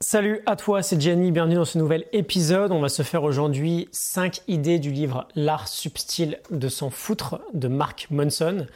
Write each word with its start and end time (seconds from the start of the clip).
Salut 0.00 0.42
à 0.46 0.54
toi, 0.54 0.80
c'est 0.80 1.00
Jenny, 1.00 1.32
bienvenue 1.32 1.56
dans 1.56 1.64
ce 1.64 1.76
nouvel 1.76 2.04
épisode. 2.12 2.70
On 2.70 2.78
va 2.78 2.88
se 2.88 3.02
faire 3.02 3.24
aujourd'hui 3.24 3.88
5 3.90 4.42
idées 4.46 4.78
du 4.78 4.92
livre 4.92 5.26
L'art 5.34 5.66
subtil 5.66 6.38
de 6.52 6.68
s'en 6.68 6.88
foutre 6.88 7.40
de 7.52 7.66
Mark 7.66 8.06
Monson. 8.12 8.68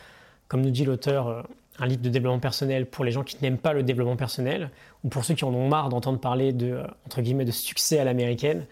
Comme 0.49 0.63
nous 0.63 0.71
dit 0.71 0.85
l'auteur, 0.85 1.29
euh, 1.29 1.43
un 1.79 1.87
livre 1.87 2.03
de 2.03 2.09
développement 2.09 2.41
personnel 2.41 2.87
pour 2.87 3.05
les 3.05 3.13
gens 3.13 3.23
qui 3.23 3.37
n'aiment 3.41 3.57
pas 3.57 3.73
le 3.73 3.85
développement 3.85 4.17
personnel 4.17 4.71
ou 5.05 5.11
pour 5.11 5.25
ceux 5.25 5.35
qui 5.35 5.45
en 5.45 5.55
ont 5.55 5.69
marre 5.69 5.91
d'entendre 5.91 6.19
parler 6.19 6.53
de, 6.53 6.73
euh, 6.73 6.87
entre 7.07 7.23
guillemets, 7.23 7.45
de 7.45 7.53
succès 7.53 8.01
à 8.01 8.05
l'américaine. 8.05 8.67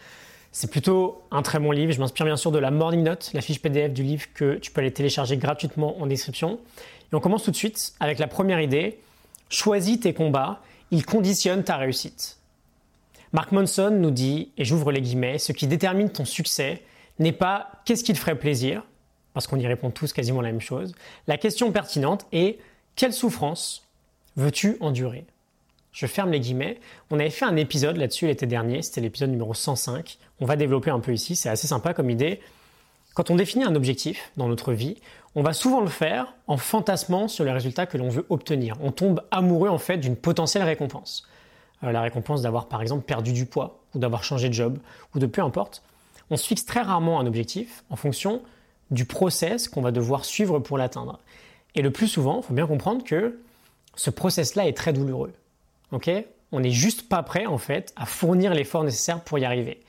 C'est 0.50 0.72
plutôt 0.72 1.22
un 1.30 1.42
très 1.42 1.60
bon 1.60 1.70
livre. 1.70 1.92
Je 1.92 2.00
m'inspire 2.00 2.26
bien 2.26 2.36
sûr 2.36 2.50
de 2.50 2.58
la 2.58 2.72
Morning 2.72 3.04
Note, 3.04 3.30
la 3.32 3.42
fiche 3.42 3.62
PDF 3.62 3.92
du 3.92 4.02
livre 4.02 4.24
que 4.34 4.56
tu 4.56 4.72
peux 4.72 4.80
aller 4.80 4.92
télécharger 4.92 5.36
gratuitement 5.36 6.02
en 6.02 6.06
description. 6.06 6.58
Et 7.12 7.14
on 7.14 7.20
commence 7.20 7.44
tout 7.44 7.52
de 7.52 7.56
suite 7.56 7.92
avec 8.00 8.18
la 8.18 8.26
première 8.26 8.60
idée. 8.60 8.98
Choisis 9.50 10.00
tes 10.00 10.14
combats, 10.14 10.60
ils 10.90 11.06
conditionnent 11.06 11.62
ta 11.62 11.76
réussite. 11.76 12.39
Mark 13.32 13.52
Monson 13.52 13.90
nous 13.92 14.10
dit, 14.10 14.50
et 14.58 14.64
j'ouvre 14.64 14.90
les 14.90 15.00
guillemets, 15.00 15.38
ce 15.38 15.52
qui 15.52 15.66
détermine 15.66 16.10
ton 16.10 16.24
succès 16.24 16.82
n'est 17.18 17.32
pas 17.32 17.70
qu'est-ce 17.84 18.02
qui 18.02 18.12
te 18.12 18.18
ferait 18.18 18.34
plaisir, 18.34 18.82
parce 19.34 19.46
qu'on 19.46 19.58
y 19.58 19.66
répond 19.66 19.90
tous 19.90 20.12
quasiment 20.12 20.40
la 20.40 20.50
même 20.50 20.60
chose. 20.60 20.94
La 21.28 21.38
question 21.38 21.70
pertinente 21.70 22.26
est 22.32 22.58
quelle 22.96 23.12
souffrance 23.12 23.86
veux-tu 24.36 24.76
endurer? 24.80 25.24
Je 25.92 26.06
ferme 26.06 26.30
les 26.30 26.40
guillemets. 26.40 26.78
On 27.10 27.18
avait 27.18 27.30
fait 27.30 27.44
un 27.44 27.56
épisode 27.56 27.96
là-dessus 27.96 28.26
l'été 28.26 28.46
dernier, 28.46 28.82
c'était 28.82 29.00
l'épisode 29.00 29.30
numéro 29.30 29.54
105. 29.54 30.18
On 30.40 30.46
va 30.46 30.56
développer 30.56 30.90
un 30.90 31.00
peu 31.00 31.12
ici, 31.12 31.36
c'est 31.36 31.48
assez 31.48 31.66
sympa 31.66 31.94
comme 31.94 32.10
idée. 32.10 32.40
Quand 33.14 33.30
on 33.30 33.36
définit 33.36 33.64
un 33.64 33.74
objectif 33.74 34.30
dans 34.36 34.48
notre 34.48 34.72
vie, 34.72 34.96
on 35.34 35.42
va 35.42 35.52
souvent 35.52 35.80
le 35.80 35.88
faire 35.88 36.34
en 36.46 36.56
fantasmant 36.56 37.28
sur 37.28 37.44
les 37.44 37.52
résultats 37.52 37.86
que 37.86 37.98
l'on 37.98 38.08
veut 38.08 38.26
obtenir. 38.28 38.76
On 38.82 38.92
tombe 38.92 39.22
amoureux 39.30 39.68
en 39.68 39.78
fait 39.78 39.98
d'une 39.98 40.16
potentielle 40.16 40.64
récompense. 40.64 41.28
Euh, 41.82 41.92
la 41.92 42.02
récompense 42.02 42.42
d'avoir 42.42 42.66
par 42.66 42.82
exemple 42.82 43.04
perdu 43.04 43.32
du 43.32 43.46
poids 43.46 43.80
ou 43.94 43.98
d'avoir 43.98 44.24
changé 44.24 44.48
de 44.48 44.54
job 44.54 44.78
ou 45.14 45.18
de 45.18 45.26
peu 45.26 45.42
importe, 45.42 45.82
on 46.30 46.36
se 46.36 46.46
fixe 46.46 46.64
très 46.64 46.82
rarement 46.82 47.20
un 47.20 47.26
objectif 47.26 47.84
en 47.90 47.96
fonction 47.96 48.42
du 48.90 49.04
process 49.04 49.68
qu'on 49.68 49.82
va 49.82 49.92
devoir 49.92 50.24
suivre 50.24 50.58
pour 50.58 50.78
l'atteindre. 50.78 51.18
Et 51.74 51.82
le 51.82 51.90
plus 51.90 52.08
souvent, 52.08 52.38
il 52.38 52.42
faut 52.42 52.54
bien 52.54 52.66
comprendre 52.66 53.04
que 53.04 53.40
ce 53.96 54.10
process-là 54.10 54.66
est 54.66 54.76
très 54.76 54.92
douloureux. 54.92 55.32
On 56.52 56.60
n'est 56.60 56.70
juste 56.70 57.08
pas 57.08 57.22
prêt 57.22 57.46
en 57.46 57.58
fait 57.58 57.92
à 57.96 58.06
fournir 58.06 58.54
l'effort 58.54 58.84
nécessaire 58.84 59.20
pour 59.22 59.38
y 59.38 59.44
arriver. 59.44 59.80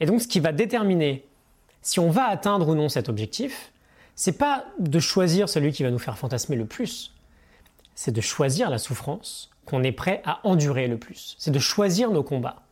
Et 0.00 0.06
donc 0.06 0.20
ce 0.20 0.28
qui 0.28 0.40
va 0.40 0.52
déterminer 0.52 1.24
si 1.82 2.00
on 2.00 2.10
va 2.10 2.24
atteindre 2.24 2.68
ou 2.68 2.74
non 2.74 2.88
cet 2.88 3.08
objectif, 3.08 3.72
c'est 4.14 4.36
pas 4.36 4.64
de 4.78 4.98
choisir 4.98 5.48
celui 5.48 5.72
qui 5.72 5.84
va 5.84 5.90
nous 5.90 5.98
faire 5.98 6.18
fantasmer 6.18 6.56
le 6.56 6.66
plus, 6.66 7.14
c'est 7.94 8.10
de 8.10 8.20
choisir 8.20 8.68
la 8.68 8.78
souffrance 8.78 9.50
qu'on 9.68 9.82
est 9.82 9.92
prêt 9.92 10.22
à 10.24 10.40
endurer 10.44 10.88
le 10.88 10.96
plus. 10.96 11.36
C'est 11.38 11.50
de 11.50 11.58
choisir 11.58 12.10
nos 12.10 12.22
combats. 12.22 12.62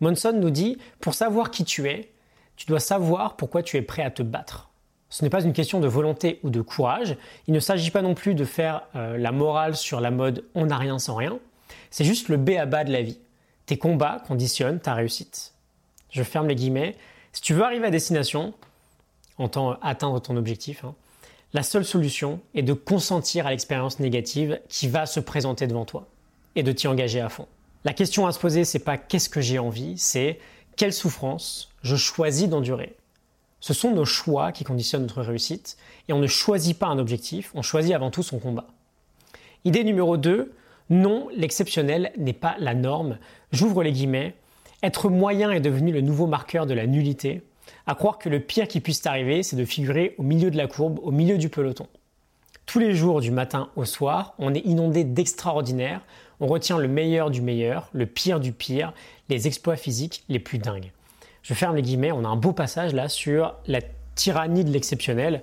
Monson 0.00 0.34
nous 0.34 0.50
dit, 0.50 0.76
pour 1.00 1.14
savoir 1.14 1.50
qui 1.50 1.64
tu 1.64 1.88
es, 1.88 2.10
tu 2.56 2.66
dois 2.66 2.78
savoir 2.78 3.36
pourquoi 3.36 3.62
tu 3.62 3.78
es 3.78 3.82
prêt 3.82 4.02
à 4.02 4.10
te 4.10 4.22
battre. 4.22 4.68
Ce 5.08 5.24
n'est 5.24 5.30
pas 5.30 5.42
une 5.42 5.54
question 5.54 5.80
de 5.80 5.88
volonté 5.88 6.40
ou 6.42 6.50
de 6.50 6.60
courage. 6.60 7.16
Il 7.46 7.54
ne 7.54 7.60
s'agit 7.60 7.90
pas 7.90 8.02
non 8.02 8.14
plus 8.14 8.34
de 8.34 8.44
faire 8.44 8.82
euh, 8.96 9.16
la 9.16 9.32
morale 9.32 9.76
sur 9.76 10.00
la 10.00 10.10
mode 10.10 10.44
on 10.54 10.66
n'a 10.66 10.76
rien 10.76 10.98
sans 10.98 11.14
rien. 11.14 11.38
C'est 11.90 12.04
juste 12.04 12.28
le 12.28 12.36
B 12.36 12.50
à 12.50 12.66
bas 12.66 12.84
de 12.84 12.92
la 12.92 13.00
vie. 13.00 13.18
Tes 13.64 13.78
combats 13.78 14.22
conditionnent 14.26 14.80
ta 14.80 14.92
réussite. 14.92 15.54
Je 16.10 16.22
ferme 16.22 16.48
les 16.48 16.54
guillemets. 16.54 16.96
Si 17.32 17.40
tu 17.40 17.54
veux 17.54 17.62
arriver 17.62 17.86
à 17.86 17.90
destination, 17.90 18.52
en 19.38 19.48
temps 19.48 19.78
atteindre 19.80 20.20
ton 20.20 20.36
objectif, 20.36 20.84
hein, 20.84 20.94
la 21.54 21.62
seule 21.62 21.84
solution 21.84 22.40
est 22.54 22.62
de 22.62 22.72
consentir 22.72 23.46
à 23.46 23.50
l'expérience 23.50 24.00
négative 24.00 24.60
qui 24.68 24.88
va 24.88 25.06
se 25.06 25.20
présenter 25.20 25.68
devant 25.68 25.84
toi 25.84 26.08
et 26.56 26.64
de 26.64 26.72
t'y 26.72 26.88
engager 26.88 27.20
à 27.20 27.28
fond. 27.28 27.46
La 27.84 27.92
question 27.92 28.26
à 28.26 28.32
se 28.32 28.40
poser, 28.40 28.64
c'est 28.64 28.80
pas 28.80 28.98
qu'est-ce 28.98 29.28
que 29.28 29.40
j'ai 29.40 29.60
envie, 29.60 29.96
c'est 29.96 30.40
quelle 30.76 30.92
souffrance 30.92 31.70
je 31.82 31.94
choisis 31.94 32.48
d'endurer. 32.48 32.96
Ce 33.60 33.72
sont 33.72 33.92
nos 33.92 34.04
choix 34.04 34.50
qui 34.50 34.64
conditionnent 34.64 35.02
notre 35.02 35.22
réussite 35.22 35.76
et 36.08 36.12
on 36.12 36.18
ne 36.18 36.26
choisit 36.26 36.76
pas 36.76 36.88
un 36.88 36.98
objectif, 36.98 37.52
on 37.54 37.62
choisit 37.62 37.94
avant 37.94 38.10
tout 38.10 38.24
son 38.24 38.40
combat. 38.40 38.66
Idée 39.64 39.84
numéro 39.84 40.16
2, 40.16 40.52
non, 40.90 41.28
l'exceptionnel 41.36 42.12
n'est 42.18 42.32
pas 42.32 42.56
la 42.58 42.74
norme. 42.74 43.18
J'ouvre 43.52 43.84
les 43.84 43.92
guillemets. 43.92 44.34
Être 44.82 45.08
moyen 45.08 45.50
est 45.52 45.60
devenu 45.60 45.92
le 45.92 46.00
nouveau 46.00 46.26
marqueur 46.26 46.66
de 46.66 46.74
la 46.74 46.86
nullité 46.86 47.42
à 47.86 47.94
croire 47.94 48.18
que 48.18 48.28
le 48.28 48.40
pire 48.40 48.68
qui 48.68 48.80
puisse 48.80 49.02
t'arriver, 49.02 49.42
c'est 49.42 49.56
de 49.56 49.64
figurer 49.64 50.14
au 50.18 50.22
milieu 50.22 50.50
de 50.50 50.56
la 50.56 50.66
courbe, 50.66 50.98
au 51.02 51.10
milieu 51.10 51.38
du 51.38 51.48
peloton. 51.48 51.86
Tous 52.66 52.78
les 52.78 52.94
jours, 52.94 53.20
du 53.20 53.30
matin 53.30 53.68
au 53.76 53.84
soir, 53.84 54.34
on 54.38 54.54
est 54.54 54.64
inondé 54.64 55.04
d'extraordinaire, 55.04 56.00
on 56.40 56.46
retient 56.46 56.78
le 56.78 56.88
meilleur 56.88 57.30
du 57.30 57.42
meilleur, 57.42 57.88
le 57.92 58.06
pire 58.06 58.40
du 58.40 58.52
pire, 58.52 58.92
les 59.28 59.46
exploits 59.46 59.76
physiques 59.76 60.24
les 60.28 60.38
plus 60.38 60.58
dingues. 60.58 60.92
Je 61.42 61.52
ferme 61.52 61.76
les 61.76 61.82
guillemets, 61.82 62.12
on 62.12 62.24
a 62.24 62.28
un 62.28 62.36
beau 62.36 62.52
passage 62.52 62.94
là 62.94 63.08
sur 63.08 63.54
la 63.66 63.80
tyrannie 64.14 64.64
de 64.64 64.70
l'exceptionnel. 64.70 65.42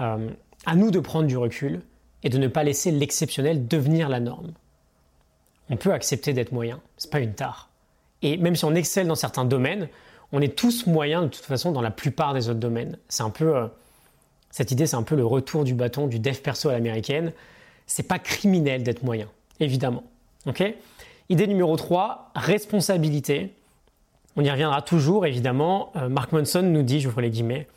Euh, 0.00 0.28
à 0.66 0.76
nous 0.76 0.90
de 0.90 1.00
prendre 1.00 1.26
du 1.26 1.36
recul 1.36 1.80
et 2.22 2.28
de 2.28 2.38
ne 2.38 2.48
pas 2.48 2.62
laisser 2.64 2.90
l'exceptionnel 2.90 3.66
devenir 3.66 4.08
la 4.08 4.20
norme. 4.20 4.52
On 5.70 5.76
peut 5.76 5.92
accepter 5.92 6.32
d'être 6.32 6.52
moyen, 6.52 6.80
c'est 6.96 7.10
pas 7.10 7.20
une 7.20 7.34
tare. 7.34 7.70
Et 8.22 8.36
même 8.36 8.56
si 8.56 8.64
on 8.64 8.74
excelle 8.74 9.06
dans 9.06 9.14
certains 9.14 9.44
domaines, 9.44 9.88
on 10.32 10.40
est 10.40 10.56
tous 10.56 10.86
moyens 10.86 11.24
de 11.24 11.28
toute 11.28 11.44
façon 11.44 11.72
dans 11.72 11.82
la 11.82 11.90
plupart 11.90 12.34
des 12.34 12.48
autres 12.48 12.60
domaines. 12.60 12.98
C'est 13.08 13.22
un 13.22 13.30
peu 13.30 13.56
euh, 13.56 13.66
cette 14.50 14.70
idée, 14.70 14.86
c'est 14.86 14.96
un 14.96 15.02
peu 15.02 15.16
le 15.16 15.24
retour 15.24 15.64
du 15.64 15.74
bâton 15.74 16.06
du 16.06 16.18
dev 16.18 16.36
perso 16.36 16.68
à 16.68 16.72
l'américaine. 16.72 17.32
C'est 17.86 18.04
pas 18.04 18.18
criminel 18.18 18.82
d'être 18.82 19.02
moyen, 19.02 19.28
évidemment. 19.58 20.04
Idée 21.28 21.46
numéro 21.46 21.76
3, 21.76 22.32
responsabilité. 22.34 23.54
On 24.36 24.42
y 24.42 24.50
reviendra 24.50 24.82
toujours, 24.82 25.26
évidemment. 25.26 25.92
Euh, 25.96 26.08
Mark 26.08 26.32
Monson 26.32 26.62
nous 26.62 26.82
dit, 26.82 27.00
j'ouvre 27.00 27.20
les 27.20 27.30
guillemets, 27.30 27.68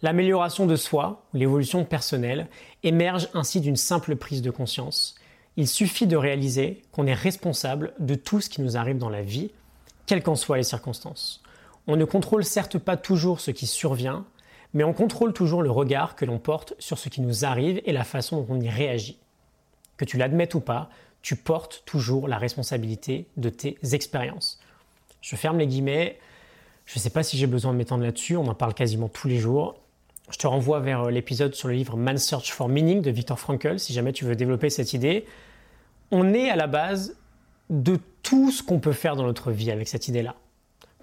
l'amélioration 0.00 0.66
de 0.66 0.76
soi, 0.76 1.22
l'évolution 1.34 1.84
personnelle, 1.84 2.48
émerge 2.82 3.28
ainsi 3.34 3.60
d'une 3.60 3.76
simple 3.76 4.16
prise 4.16 4.40
de 4.40 4.50
conscience. 4.50 5.14
Il 5.58 5.68
suffit 5.68 6.06
de 6.06 6.16
réaliser 6.16 6.82
qu'on 6.92 7.06
est 7.06 7.14
responsable 7.14 7.92
de 7.98 8.14
tout 8.14 8.40
ce 8.40 8.48
qui 8.48 8.62
nous 8.62 8.78
arrive 8.78 8.96
dans 8.96 9.10
la 9.10 9.22
vie, 9.22 9.50
quelles 10.06 10.22
qu'en 10.22 10.36
soient 10.36 10.56
les 10.56 10.62
circonstances. 10.62 11.41
On 11.86 11.96
ne 11.96 12.04
contrôle 12.04 12.44
certes 12.44 12.78
pas 12.78 12.96
toujours 12.96 13.40
ce 13.40 13.50
qui 13.50 13.66
survient, 13.66 14.24
mais 14.74 14.84
on 14.84 14.92
contrôle 14.92 15.32
toujours 15.32 15.62
le 15.62 15.70
regard 15.70 16.16
que 16.16 16.24
l'on 16.24 16.38
porte 16.38 16.74
sur 16.78 16.98
ce 16.98 17.08
qui 17.08 17.20
nous 17.20 17.44
arrive 17.44 17.80
et 17.84 17.92
la 17.92 18.04
façon 18.04 18.40
dont 18.42 18.54
on 18.54 18.60
y 18.60 18.68
réagit. 18.68 19.18
Que 19.96 20.04
tu 20.04 20.16
l'admettes 20.16 20.54
ou 20.54 20.60
pas, 20.60 20.88
tu 21.22 21.36
portes 21.36 21.82
toujours 21.86 22.28
la 22.28 22.38
responsabilité 22.38 23.26
de 23.36 23.48
tes 23.48 23.78
expériences. 23.92 24.60
Je 25.20 25.36
ferme 25.36 25.58
les 25.58 25.66
guillemets. 25.66 26.18
Je 26.84 26.98
ne 26.98 27.02
sais 27.02 27.10
pas 27.10 27.22
si 27.22 27.36
j'ai 27.36 27.46
besoin 27.46 27.72
de 27.72 27.78
m'étendre 27.78 28.02
là-dessus, 28.02 28.36
on 28.36 28.46
en 28.46 28.54
parle 28.54 28.74
quasiment 28.74 29.08
tous 29.08 29.28
les 29.28 29.38
jours. 29.38 29.76
Je 30.30 30.38
te 30.38 30.46
renvoie 30.46 30.80
vers 30.80 31.02
euh, 31.02 31.10
l'épisode 31.10 31.54
sur 31.54 31.68
le 31.68 31.74
livre 31.74 31.96
Man's 31.96 32.24
Search 32.24 32.52
for 32.52 32.68
Meaning 32.68 33.02
de 33.02 33.10
Viktor 33.10 33.38
Frankl 33.38 33.78
si 33.78 33.92
jamais 33.92 34.12
tu 34.12 34.24
veux 34.24 34.34
développer 34.34 34.70
cette 34.70 34.92
idée. 34.92 35.26
On 36.10 36.32
est 36.32 36.50
à 36.50 36.56
la 36.56 36.66
base 36.66 37.16
de 37.70 37.98
tout 38.22 38.50
ce 38.50 38.62
qu'on 38.62 38.80
peut 38.80 38.92
faire 38.92 39.16
dans 39.16 39.24
notre 39.24 39.52
vie 39.52 39.70
avec 39.70 39.88
cette 39.88 40.08
idée-là. 40.08 40.34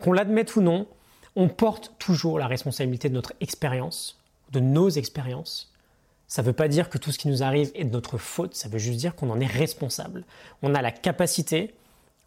Qu'on 0.01 0.13
l'admette 0.13 0.55
ou 0.55 0.61
non, 0.61 0.87
on 1.35 1.47
porte 1.47 1.93
toujours 1.99 2.39
la 2.39 2.47
responsabilité 2.47 3.09
de 3.09 3.13
notre 3.13 3.33
expérience, 3.41 4.19
de 4.51 4.59
nos 4.59 4.89
expériences. 4.89 5.71
Ça 6.27 6.41
ne 6.41 6.47
veut 6.47 6.53
pas 6.53 6.67
dire 6.67 6.89
que 6.89 6.97
tout 6.97 7.11
ce 7.11 7.17
qui 7.17 7.27
nous 7.27 7.43
arrive 7.43 7.71
est 7.75 7.85
de 7.85 7.91
notre 7.91 8.17
faute, 8.17 8.55
ça 8.55 8.69
veut 8.69 8.77
juste 8.77 8.99
dire 8.99 9.15
qu'on 9.15 9.29
en 9.29 9.39
est 9.39 9.45
responsable. 9.45 10.23
On 10.61 10.75
a 10.75 10.81
la 10.81 10.91
capacité, 10.91 11.73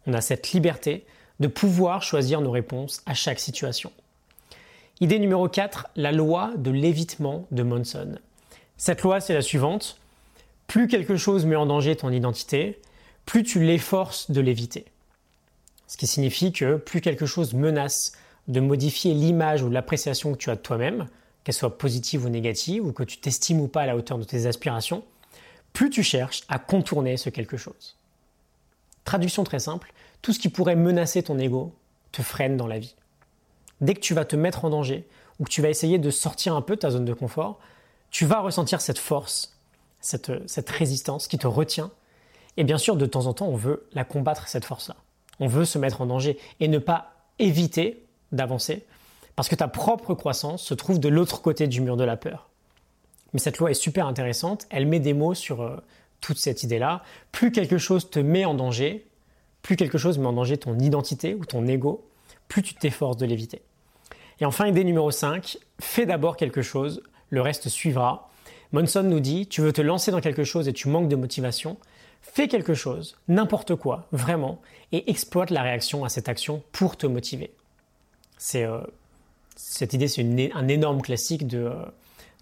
on 0.07 0.13
a 0.13 0.21
cette 0.21 0.51
liberté 0.51 1.05
de 1.39 1.47
pouvoir 1.47 2.01
choisir 2.01 2.41
nos 2.41 2.51
réponses 2.51 3.01
à 3.05 3.13
chaque 3.13 3.39
situation. 3.39 3.91
Idée 4.99 5.19
numéro 5.19 5.47
4, 5.47 5.87
la 5.95 6.11
loi 6.11 6.51
de 6.57 6.69
l'évitement 6.69 7.47
de 7.51 7.63
Monson. 7.63 8.15
Cette 8.77 9.01
loi, 9.01 9.19
c'est 9.19 9.33
la 9.33 9.41
suivante. 9.41 9.97
Plus 10.67 10.87
quelque 10.87 11.17
chose 11.17 11.45
met 11.45 11.55
en 11.55 11.65
danger 11.65 11.95
ton 11.95 12.11
identité, 12.11 12.79
plus 13.25 13.43
tu 13.43 13.63
l'efforces 13.63 14.31
de 14.31 14.41
l'éviter. 14.41 14.85
Ce 15.87 15.97
qui 15.97 16.07
signifie 16.07 16.51
que 16.51 16.77
plus 16.77 17.01
quelque 17.01 17.25
chose 17.25 17.53
menace 17.53 18.13
de 18.47 18.59
modifier 18.59 19.13
l'image 19.13 19.61
ou 19.63 19.69
l'appréciation 19.69 20.33
que 20.33 20.37
tu 20.37 20.49
as 20.49 20.55
de 20.55 20.61
toi-même, 20.61 21.07
qu'elle 21.43 21.55
soit 21.55 21.77
positive 21.77 22.25
ou 22.25 22.29
négative, 22.29 22.85
ou 22.85 22.93
que 22.93 23.03
tu 23.03 23.17
t'estimes 23.17 23.61
ou 23.61 23.67
pas 23.67 23.81
à 23.81 23.85
la 23.85 23.95
hauteur 23.95 24.17
de 24.17 24.23
tes 24.23 24.45
aspirations, 24.45 25.03
plus 25.73 25.89
tu 25.89 26.03
cherches 26.03 26.43
à 26.49 26.59
contourner 26.59 27.17
ce 27.17 27.29
quelque 27.29 27.57
chose. 27.57 27.97
Traduction 29.03 29.43
très 29.43 29.59
simple, 29.59 29.93
tout 30.21 30.33
ce 30.33 30.39
qui 30.39 30.49
pourrait 30.49 30.75
menacer 30.75 31.23
ton 31.23 31.37
ego 31.37 31.73
te 32.11 32.21
freine 32.21 32.57
dans 32.57 32.67
la 32.67 32.79
vie. 32.79 32.95
Dès 33.81 33.93
que 33.93 33.99
tu 33.99 34.13
vas 34.13 34.25
te 34.25 34.35
mettre 34.35 34.65
en 34.65 34.69
danger, 34.69 35.07
ou 35.39 35.45
que 35.45 35.49
tu 35.49 35.61
vas 35.61 35.69
essayer 35.69 35.97
de 35.97 36.09
sortir 36.09 36.55
un 36.55 36.61
peu 36.61 36.75
de 36.75 36.81
ta 36.81 36.91
zone 36.91 37.05
de 37.05 37.13
confort, 37.13 37.59
tu 38.11 38.25
vas 38.25 38.39
ressentir 38.39 38.81
cette 38.81 38.99
force, 38.99 39.57
cette, 39.99 40.47
cette 40.47 40.69
résistance 40.69 41.27
qui 41.27 41.37
te 41.37 41.47
retient. 41.47 41.91
Et 42.55 42.63
bien 42.63 42.77
sûr, 42.77 42.95
de 42.95 43.05
temps 43.05 43.25
en 43.25 43.33
temps, 43.33 43.47
on 43.47 43.55
veut 43.55 43.87
la 43.93 44.05
combattre, 44.05 44.47
cette 44.47 44.65
force-là. 44.65 44.95
On 45.39 45.47
veut 45.47 45.65
se 45.65 45.77
mettre 45.77 46.01
en 46.01 46.05
danger 46.05 46.37
et 46.59 46.67
ne 46.67 46.79
pas 46.79 47.13
éviter 47.39 48.05
d'avancer 48.31 48.85
parce 49.35 49.49
que 49.49 49.55
ta 49.55 49.67
propre 49.67 50.13
croissance 50.13 50.63
se 50.63 50.73
trouve 50.73 50.99
de 50.99 51.09
l'autre 51.09 51.41
côté 51.41 51.67
du 51.67 51.81
mur 51.81 51.97
de 51.97 52.03
la 52.03 52.17
peur. 52.17 52.49
Mais 53.33 53.39
cette 53.39 53.57
loi 53.57 53.71
est 53.71 53.75
super 53.75 54.05
intéressante, 54.05 54.67
elle 54.69 54.85
met 54.85 54.99
des 54.99 55.13
mots 55.13 55.33
sur 55.33 55.61
euh, 55.61 55.77
toute 56.21 56.37
cette 56.37 56.63
idée-là. 56.63 57.01
Plus 57.31 57.51
quelque 57.51 57.79
chose 57.79 58.09
te 58.09 58.19
met 58.19 58.45
en 58.45 58.53
danger, 58.53 59.07
plus 59.63 59.75
quelque 59.75 59.97
chose 59.97 60.19
met 60.19 60.27
en 60.27 60.33
danger 60.33 60.57
ton 60.57 60.77
identité 60.77 61.33
ou 61.33 61.45
ton 61.45 61.67
ego, 61.67 62.07
plus 62.47 62.61
tu 62.61 62.75
t'efforces 62.75 63.17
de 63.17 63.25
l'éviter. 63.25 63.63
Et 64.39 64.45
enfin, 64.45 64.67
idée 64.67 64.83
numéro 64.83 65.09
5, 65.09 65.57
fais 65.79 66.05
d'abord 66.05 66.37
quelque 66.37 66.61
chose, 66.61 67.01
le 67.29 67.41
reste 67.41 67.69
suivra. 67.69 68.29
Monson 68.71 69.03
nous 69.03 69.19
dit, 69.19 69.47
tu 69.47 69.61
veux 69.61 69.73
te 69.73 69.81
lancer 69.81 70.11
dans 70.11 70.21
quelque 70.21 70.43
chose 70.43 70.67
et 70.67 70.73
tu 70.73 70.89
manques 70.89 71.07
de 71.07 71.15
motivation, 71.15 71.77
fais 72.23 72.47
quelque 72.47 72.73
chose, 72.73 73.17
n'importe 73.27 73.75
quoi, 73.75 74.07
vraiment, 74.11 74.59
et 74.91 75.09
exploite 75.11 75.51
la 75.51 75.61
réaction 75.61 76.03
à 76.03 76.09
cette 76.09 76.29
action 76.29 76.63
pour 76.71 76.97
te 76.97 77.05
motiver. 77.05 77.53
C'est, 78.37 78.63
euh, 78.63 78.81
cette 79.55 79.93
idée, 79.93 80.07
c'est 80.07 80.51
un 80.53 80.67
énorme 80.67 81.01
classique 81.01 81.45
de 81.45 81.59
euh, 81.59 81.73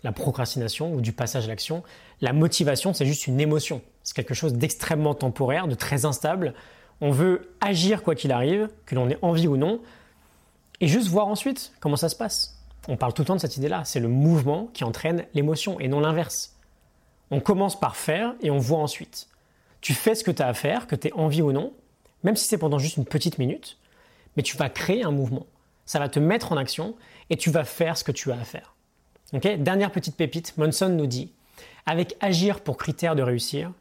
la 0.03 0.11
procrastination 0.11 0.93
ou 0.93 1.01
du 1.01 1.11
passage 1.11 1.45
à 1.45 1.47
l'action. 1.47 1.83
La 2.21 2.31
motivation, 2.31 2.93
c'est 2.93 3.05
juste 3.05 3.27
une 3.27 3.41
émotion. 3.41 3.81
C'est 4.03 4.15
quelque 4.15 4.33
chose 4.33 4.53
d'extrêmement 4.53 5.13
temporaire, 5.13 5.67
de 5.67 5.75
très 5.75 6.05
instable. 6.05 6.53
On 7.01 7.11
veut 7.11 7.53
agir 7.59 8.03
quoi 8.03 8.15
qu'il 8.15 8.31
arrive, 8.31 8.69
que 8.85 8.95
l'on 8.95 9.09
ait 9.09 9.19
envie 9.21 9.47
ou 9.47 9.57
non, 9.57 9.81
et 10.79 10.87
juste 10.87 11.07
voir 11.07 11.27
ensuite 11.27 11.73
comment 11.79 11.97
ça 11.97 12.09
se 12.09 12.15
passe. 12.15 12.57
On 12.87 12.97
parle 12.97 13.13
tout 13.13 13.23
le 13.23 13.27
temps 13.27 13.35
de 13.35 13.41
cette 13.41 13.57
idée-là. 13.57 13.83
C'est 13.85 13.99
le 13.99 14.07
mouvement 14.07 14.69
qui 14.73 14.83
entraîne 14.83 15.25
l'émotion 15.33 15.79
et 15.79 15.87
non 15.87 15.99
l'inverse. 15.99 16.55
On 17.29 17.39
commence 17.39 17.79
par 17.79 17.95
faire 17.95 18.33
et 18.41 18.49
on 18.49 18.57
voit 18.57 18.79
ensuite. 18.79 19.27
Tu 19.81 19.93
fais 19.93 20.15
ce 20.15 20.23
que 20.23 20.31
tu 20.31 20.41
as 20.41 20.47
à 20.47 20.53
faire, 20.53 20.87
que 20.87 20.95
tu 20.95 21.07
aies 21.07 21.13
envie 21.13 21.41
ou 21.41 21.51
non, 21.51 21.73
même 22.23 22.35
si 22.35 22.45
c'est 22.45 22.57
pendant 22.57 22.79
juste 22.79 22.97
une 22.97 23.05
petite 23.05 23.37
minute, 23.37 23.77
mais 24.37 24.43
tu 24.43 24.55
vas 24.57 24.69
créer 24.69 25.03
un 25.03 25.11
mouvement. 25.11 25.45
Ça 25.85 25.99
va 25.99 26.07
te 26.07 26.19
mettre 26.19 26.51
en 26.51 26.57
action 26.57 26.95
et 27.29 27.37
tu 27.37 27.49
vas 27.49 27.63
faire 27.63 27.97
ce 27.97 28.03
que 28.03 28.11
tu 28.11 28.31
as 28.31 28.39
à 28.39 28.43
faire. 28.43 28.75
Dernière 29.33 29.91
petite 29.91 30.15
pépite, 30.15 30.57
Monson 30.57 30.89
nous 30.89 31.07
dit 31.07 31.31
avec 31.85 32.15
agir 32.19 32.61
pour 32.61 32.77
critère 32.77 33.15
de 33.15 33.23
réussir, 33.23 33.71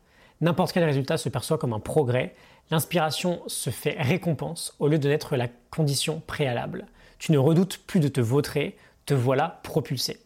n'importe 0.41 0.73
quel 0.73 0.85
résultat 0.85 1.19
se 1.19 1.29
perçoit 1.29 1.59
comme 1.59 1.73
un 1.73 1.81
progrès. 1.81 2.35
L'inspiration 2.71 3.43
se 3.47 3.71
fait 3.71 3.97
récompense 3.99 4.75
au 4.79 4.89
lieu 4.89 4.99
de 4.99 5.09
n'être 5.09 5.37
la 5.37 5.49
condition 5.71 6.23
préalable. 6.27 6.87
Tu 7.19 7.33
ne 7.33 7.39
redoutes 7.39 7.79
plus 7.87 8.01
de 8.01 8.09
te 8.09 8.21
vautrer, 8.21 8.77
te 9.07 9.15
voilà 9.15 9.61
propulsé. 9.63 10.21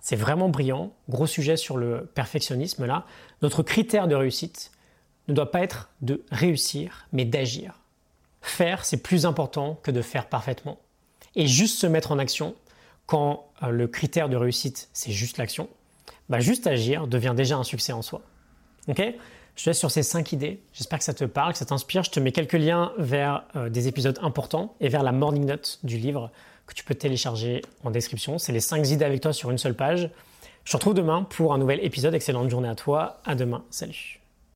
C'est 0.00 0.16
vraiment 0.16 0.48
brillant, 0.48 0.92
gros 1.08 1.26
sujet 1.26 1.56
sur 1.56 1.76
le 1.76 2.10
perfectionnisme 2.14 2.84
là. 2.84 3.06
Notre 3.42 3.62
critère 3.62 4.08
de 4.08 4.14
réussite 4.14 4.72
ne 5.28 5.34
doit 5.34 5.50
pas 5.50 5.60
être 5.60 5.90
de 6.02 6.24
réussir, 6.30 7.06
mais 7.12 7.24
d'agir. 7.24 7.80
Faire, 8.42 8.84
c'est 8.84 9.02
plus 9.02 9.26
important 9.26 9.78
que 9.82 9.90
de 9.90 10.02
faire 10.02 10.28
parfaitement. 10.28 10.78
Et 11.34 11.46
juste 11.46 11.78
se 11.78 11.86
mettre 11.86 12.12
en 12.12 12.18
action, 12.18 12.54
quand 13.06 13.46
euh, 13.62 13.68
le 13.68 13.88
critère 13.88 14.28
de 14.28 14.36
réussite, 14.36 14.88
c'est 14.92 15.12
juste 15.12 15.38
l'action, 15.38 15.68
bah 16.28 16.40
juste 16.40 16.66
agir 16.66 17.06
devient 17.06 17.34
déjà 17.36 17.56
un 17.56 17.64
succès 17.64 17.92
en 17.92 18.02
soi. 18.02 18.22
Ok? 18.88 19.02
Je 19.56 19.64
te 19.64 19.70
laisse 19.70 19.78
sur 19.78 19.90
ces 19.90 20.02
cinq 20.02 20.32
idées. 20.32 20.60
J'espère 20.72 20.98
que 20.98 21.04
ça 21.04 21.14
te 21.14 21.24
parle, 21.24 21.52
que 21.52 21.58
ça 21.58 21.64
t'inspire. 21.64 22.02
Je 22.02 22.10
te 22.10 22.18
mets 22.18 22.32
quelques 22.32 22.54
liens 22.54 22.92
vers 22.98 23.44
euh, 23.56 23.68
des 23.68 23.88
épisodes 23.88 24.18
importants 24.20 24.74
et 24.80 24.88
vers 24.88 25.02
la 25.02 25.12
morning 25.12 25.44
note 25.44 25.78
du 25.84 25.96
livre 25.96 26.30
que 26.66 26.74
tu 26.74 26.82
peux 26.82 26.94
télécharger 26.94 27.62
en 27.84 27.90
description. 27.90 28.38
C'est 28.38 28.52
les 28.52 28.60
cinq 28.60 28.88
idées 28.88 29.04
avec 29.04 29.20
toi 29.20 29.32
sur 29.32 29.50
une 29.50 29.58
seule 29.58 29.74
page. 29.74 30.10
Je 30.64 30.72
te 30.72 30.76
retrouve 30.76 30.94
demain 30.94 31.22
pour 31.22 31.52
un 31.52 31.58
nouvel 31.58 31.84
épisode. 31.84 32.14
Excellente 32.14 32.50
journée 32.50 32.68
à 32.68 32.74
toi. 32.74 33.20
À 33.24 33.34
demain. 33.34 33.64
Salut. 33.70 34.23